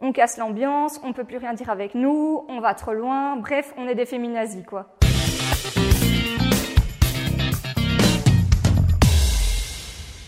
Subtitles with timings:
[0.00, 3.72] On casse l'ambiance, on peut plus rien dire avec nous, on va trop loin, bref,
[3.76, 4.96] on est des féminazis quoi.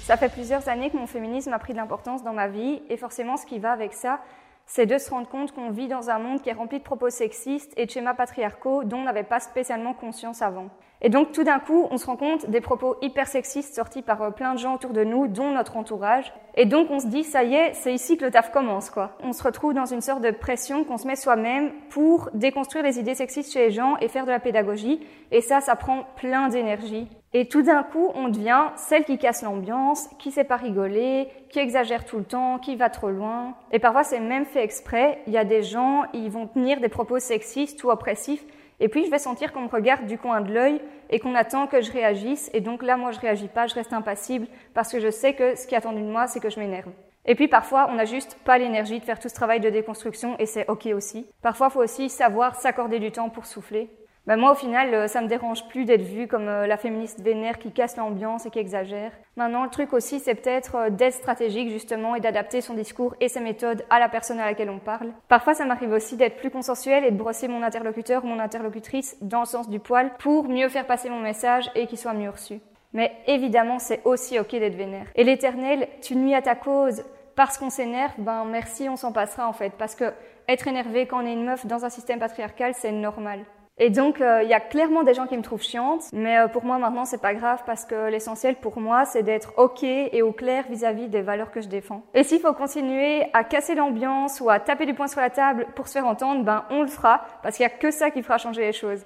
[0.04, 2.96] Ça fait plusieurs années que mon féminisme a pris de l'importance dans ma vie et
[2.96, 4.21] forcément ce qui va avec ça,
[4.66, 7.08] c'est de se rendre compte qu'on vit dans un monde qui est rempli de propos
[7.08, 10.69] sexistes et de schémas patriarcaux dont on n'avait pas spécialement conscience avant.
[11.03, 14.22] Et donc tout d'un coup, on se rend compte des propos hyper sexistes sortis par
[14.22, 16.32] euh, plein de gens autour de nous, dont notre entourage.
[16.55, 19.16] Et donc on se dit, ça y est, c'est ici que le taf commence, quoi.
[19.23, 22.98] On se retrouve dans une sorte de pression qu'on se met soi-même pour déconstruire les
[22.98, 25.06] idées sexistes chez les gens et faire de la pédagogie.
[25.30, 27.08] Et ça, ça prend plein d'énergie.
[27.38, 31.58] Et tout d'un coup, on devient celle qui casse l'ambiance, qui sait pas rigoler, qui
[31.58, 33.56] exagère tout le temps, qui va trop loin.
[33.72, 35.20] Et parfois, c'est même fait exprès.
[35.27, 38.42] Il y a des gens, ils vont tenir des propos sexistes ou oppressifs
[38.80, 40.80] et puis je vais sentir qu'on me regarde du coin de l'œil
[41.10, 42.48] et qu'on attend que je réagisse.
[42.54, 45.56] Et donc là, moi, je réagis pas, je reste impassible parce que je sais que
[45.56, 46.88] ce qui est attendu de moi, c'est que je m'énerve.
[47.27, 50.38] Et puis parfois, on n'a juste pas l'énergie de faire tout ce travail de déconstruction
[50.38, 51.27] et c'est ok aussi.
[51.42, 53.91] Parfois, il faut aussi savoir s'accorder du temps pour souffler
[54.27, 57.20] ben moi, au final, euh, ça me dérange plus d'être vue comme euh, la féministe
[57.20, 59.12] vénère qui casse l'ambiance et qui exagère.
[59.36, 63.28] Maintenant, le truc aussi, c'est peut-être euh, d'être stratégique, justement, et d'adapter son discours et
[63.28, 65.12] ses méthodes à la personne à laquelle on parle.
[65.28, 69.16] Parfois, ça m'arrive aussi d'être plus consensuelle et de brosser mon interlocuteur ou mon interlocutrice
[69.20, 72.30] dans le sens du poil pour mieux faire passer mon message et qu'il soit mieux
[72.30, 72.58] reçu.
[72.94, 75.06] Mais évidemment, c'est aussi ok d'être vénère.
[75.14, 77.05] Et l'éternel, tu nuis à ta cause,
[77.36, 79.74] parce qu'on s'énerve, ben merci, on s'en passera en fait.
[79.78, 80.12] Parce que
[80.48, 83.44] être énervé quand on est une meuf dans un système patriarcal, c'est normal.
[83.78, 86.48] Et donc, euh, il y a clairement des gens qui me trouvent chiante, mais euh,
[86.48, 90.22] pour moi maintenant, c'est pas grave parce que l'essentiel pour moi, c'est d'être ok et
[90.22, 92.02] au clair vis-à-vis des valeurs que je défends.
[92.14, 95.66] Et s'il faut continuer à casser l'ambiance ou à taper du poing sur la table
[95.74, 98.22] pour se faire entendre, ben on le fera parce qu'il y a que ça qui
[98.22, 99.05] fera changer les choses.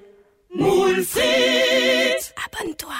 [2.46, 2.94] Abonne-toi.